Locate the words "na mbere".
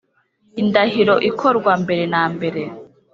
2.13-2.61